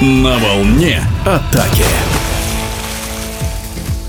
На 0.00 0.38
волне 0.38 1.02
атаки. 1.26 1.84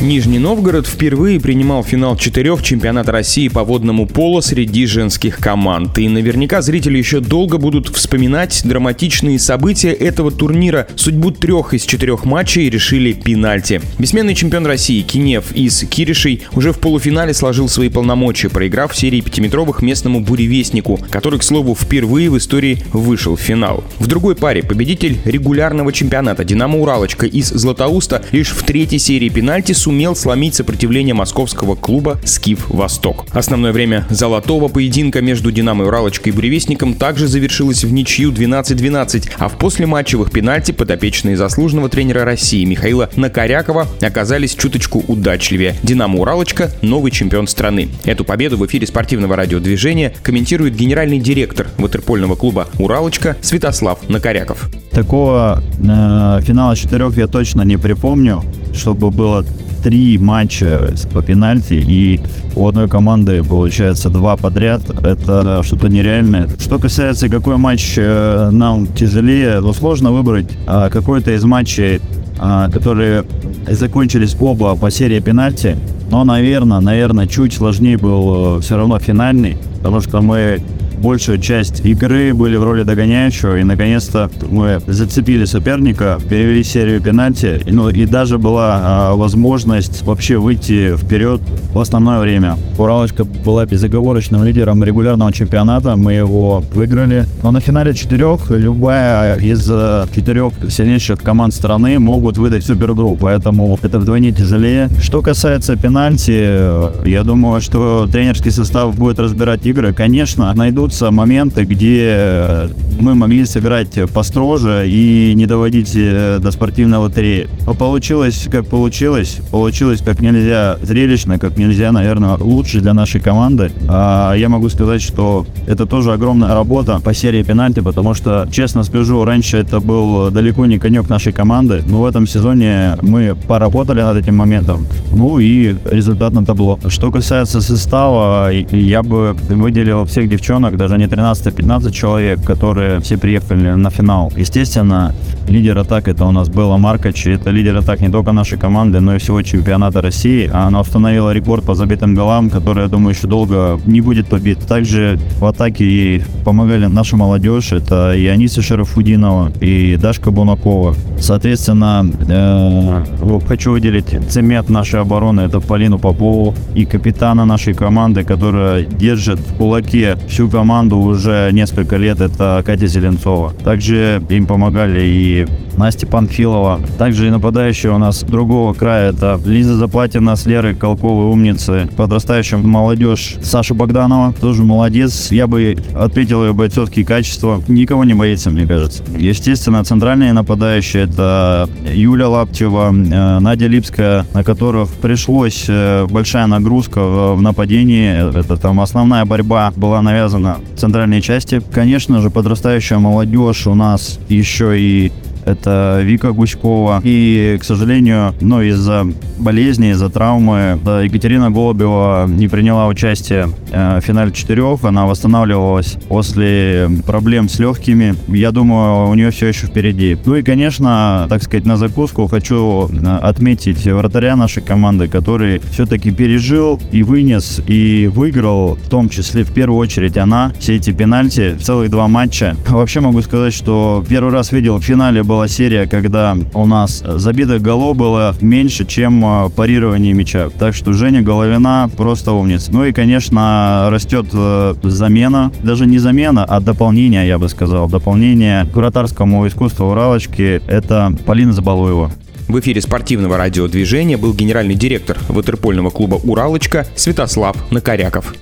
Нижний 0.00 0.38
Новгород 0.38 0.86
впервые 0.86 1.40
принимал 1.40 1.82
финал 1.82 2.18
четырех 2.18 2.62
чемпионата 2.62 3.12
России 3.12 3.48
по 3.48 3.64
водному 3.64 4.06
поло 4.06 4.42
среди 4.42 4.84
женских 4.84 5.38
команд. 5.38 5.98
И 5.98 6.06
наверняка 6.06 6.60
зрители 6.60 6.98
еще 6.98 7.20
долго 7.20 7.56
будут 7.56 7.88
вспоминать 7.88 8.60
драматичные 8.62 9.38
события 9.38 9.92
этого 9.92 10.30
турнира. 10.30 10.86
Судьбу 10.96 11.30
трех 11.30 11.72
из 11.72 11.84
четырех 11.84 12.26
матчей 12.26 12.68
решили 12.68 13.14
пенальти. 13.14 13.80
Бессменный 13.98 14.34
чемпион 14.34 14.66
России 14.66 15.00
Кинев 15.00 15.52
из 15.52 15.80
Киришей 15.88 16.42
уже 16.52 16.72
в 16.72 16.78
полуфинале 16.78 17.32
сложил 17.32 17.66
свои 17.66 17.88
полномочия, 17.88 18.50
проиграв 18.50 18.92
в 18.92 18.96
серии 18.96 19.22
пятиметровых 19.22 19.80
местному 19.80 20.20
буревестнику, 20.20 21.00
который, 21.08 21.38
к 21.38 21.42
слову, 21.42 21.74
впервые 21.74 22.28
в 22.28 22.36
истории 22.36 22.82
вышел 22.92 23.34
в 23.36 23.40
финал. 23.40 23.82
В 23.98 24.06
другой 24.08 24.36
паре 24.36 24.62
победитель 24.62 25.16
регулярного 25.24 25.90
чемпионата 25.90 26.44
«Динамо 26.44 26.78
Уралочка» 26.78 27.24
из 27.24 27.48
Златоуста 27.48 28.22
лишь 28.30 28.50
в 28.50 28.62
третьей 28.62 28.98
серии 28.98 29.30
пенальти 29.30 29.72
сумел 29.86 30.16
сломить 30.16 30.56
сопротивление 30.56 31.14
московского 31.14 31.76
клуба 31.76 32.18
«Скиф 32.24 32.68
Восток». 32.70 33.24
Основное 33.30 33.70
время 33.70 34.04
золотого 34.10 34.66
поединка 34.66 35.20
между 35.20 35.52
«Динамо» 35.52 35.84
«Уралочкой» 35.84 36.32
и 36.32 36.34
«Буревестником» 36.34 36.94
также 36.94 37.28
завершилось 37.28 37.84
в 37.84 37.92
ничью 37.92 38.32
12-12, 38.32 39.30
а 39.38 39.48
в 39.48 39.56
послематчевых 39.58 40.32
пенальти 40.32 40.72
подопечные 40.72 41.36
заслуженного 41.36 41.88
тренера 41.88 42.24
России 42.24 42.64
Михаила 42.64 43.10
Накорякова 43.14 43.86
оказались 44.00 44.56
чуточку 44.56 45.04
удачливее. 45.06 45.76
«Динамо» 45.84 46.18
Уралочка– 46.18 46.72
новый 46.82 47.12
чемпион 47.12 47.46
страны. 47.46 47.88
Эту 48.04 48.24
победу 48.24 48.56
в 48.56 48.66
эфире 48.66 48.88
спортивного 48.88 49.36
радиодвижения 49.36 50.12
комментирует 50.24 50.74
генеральный 50.74 51.20
директор 51.20 51.68
ватерпольного 51.78 52.34
клуба 52.34 52.66
«Уралочка» 52.80 53.36
Святослав 53.40 54.00
Накоряков. 54.08 54.68
Такого 54.90 55.62
э, 55.78 56.40
финала 56.42 56.74
четырех 56.74 57.16
я 57.16 57.28
точно 57.28 57.62
не 57.62 57.76
припомню, 57.76 58.42
чтобы 58.76 59.10
было 59.10 59.44
три 59.82 60.18
матча 60.18 60.92
по 61.12 61.22
пенальти, 61.22 61.74
и 61.74 62.20
у 62.56 62.66
одной 62.66 62.88
команды 62.88 63.42
получается 63.44 64.08
два 64.08 64.36
подряд. 64.36 64.82
Это 65.04 65.62
что-то 65.62 65.88
нереальное. 65.88 66.48
Что 66.58 66.78
касается, 66.78 67.28
какой 67.28 67.56
матч 67.56 67.94
э, 67.96 68.50
нам 68.50 68.86
тяжелее, 68.88 69.60
то 69.60 69.72
сложно 69.72 70.10
выбрать 70.10 70.46
а 70.66 70.90
какой-то 70.90 71.32
из 71.32 71.44
матчей, 71.44 72.00
а, 72.38 72.68
которые 72.70 73.24
закончились 73.68 74.36
оба 74.40 74.74
по 74.76 74.90
серии 74.90 75.20
пенальти. 75.20 75.76
Но, 76.10 76.24
наверное, 76.24 76.80
наверное, 76.80 77.26
чуть 77.26 77.52
сложнее 77.52 77.96
был 77.96 78.58
э, 78.58 78.60
все 78.62 78.76
равно 78.76 78.98
финальный, 78.98 79.56
потому 79.78 80.00
что 80.00 80.20
мы 80.20 80.60
большую 80.98 81.38
часть 81.38 81.84
игры 81.84 82.34
были 82.34 82.56
в 82.56 82.64
роли 82.64 82.82
догоняющего, 82.82 83.58
и 83.58 83.64
наконец-то 83.64 84.30
мы 84.50 84.80
зацепили 84.86 85.44
соперника, 85.44 86.18
перевели 86.28 86.62
серию 86.64 87.00
пенальти, 87.00 87.60
ну 87.66 87.88
и 87.88 88.06
даже 88.06 88.38
была 88.38 88.80
а, 88.82 89.14
возможность 89.14 90.02
вообще 90.02 90.38
выйти 90.38 90.96
вперед 90.96 91.40
в 91.72 91.78
основное 91.78 92.20
время. 92.20 92.56
Уралочка 92.78 93.24
была 93.24 93.66
безоговорочным 93.66 94.44
лидером 94.44 94.82
регулярного 94.82 95.32
чемпионата, 95.32 95.96
мы 95.96 96.14
его 96.14 96.62
выиграли. 96.72 97.24
Но 97.42 97.50
на 97.50 97.60
финале 97.60 97.94
четырех 97.94 98.50
любая 98.50 99.36
из 99.36 99.68
э, 99.70 100.06
четырех 100.14 100.52
сильнейших 100.68 101.20
команд 101.22 101.54
страны 101.54 101.98
могут 101.98 102.38
выдать 102.38 102.64
супер 102.64 102.92
игру, 102.92 103.16
поэтому 103.20 103.78
это 103.82 103.98
вдвойне 103.98 104.32
тяжелее. 104.32 104.88
Что 105.02 105.22
касается 105.22 105.76
пенальти, 105.76 106.32
э, 106.36 106.90
я 107.04 107.22
думаю, 107.22 107.60
что 107.60 108.08
тренерский 108.10 108.50
состав 108.50 108.96
будет 108.96 109.18
разбирать 109.18 109.66
игры. 109.66 109.92
Конечно, 109.92 110.52
найдут 110.54 110.85
найдутся 110.86 111.10
моменты, 111.10 111.64
где 111.64 112.68
мы 113.00 113.14
могли 113.14 113.44
сыграть 113.44 113.98
построже 114.14 114.84
и 114.86 115.34
не 115.34 115.46
доводить 115.46 115.92
э, 115.96 116.38
до 116.40 116.50
спортивной 116.50 116.98
лотереи. 116.98 117.48
Но 117.66 117.74
получилось, 117.74 118.48
как 118.50 118.66
получилось. 118.66 119.38
Получилось 119.50 120.00
как 120.00 120.20
нельзя 120.20 120.78
зрелищно, 120.82 121.38
как 121.38 121.58
нельзя, 121.58 121.92
наверное, 121.92 122.36
лучше 122.36 122.80
для 122.80 122.94
нашей 122.94 123.20
команды. 123.20 123.70
А 123.88 124.34
я 124.34 124.48
могу 124.48 124.68
сказать, 124.68 125.02
что 125.02 125.44
это 125.66 125.86
тоже 125.86 126.12
огромная 126.12 126.54
работа 126.54 127.00
по 127.04 127.12
серии 127.14 127.42
пенальти, 127.42 127.80
потому 127.80 128.14
что, 128.14 128.48
честно 128.50 128.84
скажу, 128.84 129.24
раньше 129.24 129.58
это 129.58 129.80
был 129.80 130.30
далеко 130.30 130.66
не 130.66 130.78
конек 130.78 131.08
нашей 131.08 131.32
команды, 131.32 131.82
но 131.88 132.02
в 132.02 132.06
этом 132.06 132.26
сезоне 132.26 132.96
мы 133.02 133.34
поработали 133.48 134.02
над 134.02 134.16
этим 134.16 134.36
моментом. 134.36 134.86
Ну 135.12 135.38
и 135.38 135.74
результат 135.90 136.32
на 136.32 136.44
табло. 136.44 136.78
Что 136.88 137.10
касается 137.10 137.60
состава, 137.60 138.50
я 138.52 139.02
бы 139.02 139.36
выделил 139.48 140.04
всех 140.04 140.28
девчонок, 140.28 140.75
даже 140.76 140.98
не 140.98 141.08
13, 141.08 141.46
а 141.46 141.50
15 141.50 141.94
человек, 141.94 142.44
которые 142.44 143.00
все 143.00 143.16
приехали 143.16 143.70
на 143.70 143.90
финал. 143.90 144.32
Естественно, 144.36 145.14
лидер 145.48 145.78
атак 145.78 146.08
это 146.08 146.24
у 146.24 146.32
нас 146.32 146.48
Белла 146.48 146.76
Маркач, 146.76 147.26
это 147.26 147.50
лидер 147.50 147.76
атак 147.76 148.00
не 148.00 148.08
только 148.08 148.32
нашей 148.32 148.58
команды, 148.58 149.00
но 149.00 149.14
и 149.14 149.18
всего 149.18 149.42
чемпионата 149.42 150.02
России. 150.02 150.50
Она 150.52 150.80
установила 150.80 151.32
рекорд 151.32 151.64
по 151.64 151.74
забитым 151.74 152.14
голам, 152.14 152.50
который, 152.50 152.84
я 152.84 152.88
думаю, 152.88 153.14
еще 153.14 153.26
долго 153.26 153.80
не 153.86 154.00
будет 154.00 154.26
побит. 154.28 154.58
Также 154.66 155.18
в 155.38 155.44
атаке 155.44 155.84
ей 155.84 156.22
помогали 156.44 156.86
наша 156.86 157.16
молодежь, 157.16 157.72
это 157.72 158.14
и 158.14 158.26
Аниса 158.26 158.62
Шарафудинова, 158.62 159.52
и 159.60 159.96
Дашка 159.96 160.30
Бунакова. 160.30 160.94
Соответственно, 161.18 162.10
э, 162.28 163.04
хочу 163.46 163.72
выделить 163.72 164.06
цемент 164.28 164.68
нашей 164.68 165.00
обороны, 165.00 165.42
это 165.42 165.60
Полину 165.60 165.98
Попову 165.98 166.54
и 166.74 166.84
капитана 166.84 167.44
нашей 167.44 167.74
команды, 167.74 168.24
которая 168.24 168.84
держит 168.84 169.38
в 169.38 169.56
кулаке 169.56 170.16
всю 170.28 170.48
команду 170.48 170.98
уже 170.98 171.50
несколько 171.52 171.96
лет, 171.96 172.20
это 172.20 172.62
Катя 172.64 172.86
Зеленцова. 172.86 173.52
Также 173.64 174.22
им 174.28 174.46
помогали 174.46 175.04
и 175.04 175.35
Настя 175.76 176.06
Панфилова. 176.06 176.80
Также 176.98 177.26
и 177.26 177.30
нападающие 177.30 177.92
у 177.92 177.98
нас 177.98 178.22
другого 178.22 178.72
края, 178.72 179.10
это 179.12 179.38
Лиза 179.44 179.76
Заплатина 179.76 180.36
с 180.36 180.46
Лерой 180.46 180.74
Колковой, 180.74 181.26
умницы. 181.26 181.88
Подрастающая 181.96 182.58
молодежь 182.58 183.36
Саша 183.42 183.74
Богданова, 183.74 184.32
тоже 184.40 184.62
молодец. 184.62 185.30
Я 185.30 185.46
бы 185.46 185.76
отметил 185.94 186.44
ее 186.44 186.52
бойцовские 186.52 187.04
качества. 187.04 187.62
Никого 187.68 188.04
не 188.04 188.14
боится, 188.14 188.50
мне 188.50 188.66
кажется. 188.66 189.02
Естественно, 189.16 189.84
центральные 189.84 190.32
нападающие 190.32 191.04
это 191.04 191.68
Юля 191.92 192.28
Лаптева, 192.28 192.88
э, 192.88 193.38
Надя 193.40 193.66
Липская, 193.66 194.26
на 194.32 194.44
которых 194.44 194.88
пришлось 194.88 195.66
э, 195.68 196.06
большая 196.06 196.46
нагрузка 196.46 197.34
в 197.34 197.42
нападении. 197.42 198.38
Это 198.38 198.56
там 198.56 198.80
основная 198.80 199.24
борьба 199.24 199.72
была 199.76 200.02
навязана 200.02 200.58
центральной 200.76 201.20
части. 201.20 201.60
Конечно 201.72 202.20
же, 202.20 202.30
подрастающая 202.30 202.98
молодежь 202.98 203.66
у 203.66 203.74
нас 203.74 204.18
еще 204.28 204.80
и 204.80 205.12
это 205.46 206.00
Вика 206.02 206.32
Гуськова. 206.32 207.00
И, 207.04 207.56
к 207.60 207.64
сожалению, 207.64 208.34
ну, 208.40 208.60
из-за 208.62 209.06
болезни, 209.38 209.90
из-за 209.92 210.10
травмы 210.10 210.78
Екатерина 211.04 211.50
Голубева 211.50 212.26
не 212.28 212.48
приняла 212.48 212.88
участие 212.88 213.48
э, 213.70 214.00
в 214.00 214.04
финале 214.04 214.32
четырех. 214.32 214.84
Она 214.84 215.06
восстанавливалась 215.06 215.96
после 216.08 216.88
проблем 217.06 217.48
с 217.48 217.58
легкими. 217.58 218.14
Я 218.28 218.50
думаю, 218.50 219.08
у 219.08 219.14
нее 219.14 219.30
все 219.30 219.46
еще 219.46 219.66
впереди. 219.66 220.18
Ну 220.24 220.34
и, 220.34 220.42
конечно, 220.42 221.26
так 221.28 221.42
сказать, 221.42 221.64
на 221.64 221.76
закуску 221.76 222.26
хочу 222.26 222.88
э, 222.88 223.18
отметить 223.22 223.84
вратаря 223.86 224.36
нашей 224.36 224.62
команды, 224.62 225.08
который 225.08 225.60
все-таки 225.70 226.10
пережил 226.10 226.80
и 226.90 227.02
вынес, 227.02 227.60
и 227.66 228.10
выиграл, 228.12 228.74
в 228.74 228.88
том 228.88 229.08
числе, 229.08 229.44
в 229.44 229.52
первую 229.52 229.78
очередь, 229.78 230.16
она 230.16 230.52
все 230.58 230.76
эти 230.76 230.90
пенальти, 230.90 231.56
целых 231.60 231.90
два 231.90 232.08
матча. 232.08 232.56
Вообще 232.68 233.00
могу 233.00 233.22
сказать, 233.22 233.54
что 233.54 234.04
первый 234.08 234.32
раз 234.32 234.50
видел 234.50 234.78
в 234.78 234.82
финале 234.82 235.22
был 235.22 235.35
была 235.36 235.48
серия, 235.48 235.86
когда 235.86 236.34
у 236.54 236.64
нас 236.64 237.04
забитых 237.04 237.60
голов 237.60 237.94
было 237.94 238.34
меньше, 238.40 238.86
чем 238.86 239.22
э, 239.22 239.50
парирование 239.50 240.14
мяча. 240.14 240.48
Так 240.48 240.74
что 240.74 240.94
Женя 240.94 241.20
Головина 241.20 241.90
просто 241.94 242.32
умница. 242.32 242.72
Ну 242.72 242.86
и, 242.86 242.92
конечно, 242.92 243.88
растет 243.90 244.28
э, 244.32 244.74
замена. 244.82 245.52
Даже 245.62 245.84
не 245.84 245.98
замена, 245.98 246.46
а 246.46 246.58
дополнение, 246.60 247.28
я 247.28 247.38
бы 247.38 247.50
сказал. 247.50 247.86
Дополнение 247.86 248.64
к 248.64 248.74
вратарскому 248.74 249.46
искусству 249.46 249.90
Уралочки. 249.90 250.62
Это 250.68 251.14
Полина 251.26 251.52
Забалуева. 251.52 252.10
В 252.48 252.58
эфире 252.60 252.80
спортивного 252.80 253.36
радиодвижения 253.36 254.16
был 254.16 254.32
генеральный 254.32 254.74
директор 254.74 255.18
ватерпольного 255.28 255.90
клуба 255.90 256.14
«Уралочка» 256.14 256.86
Святослав 256.96 257.58
Накоряков. 257.70 258.34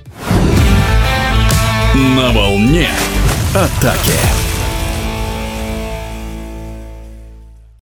На 2.17 2.31
волне 2.31 2.87
атаки. 3.53 4.44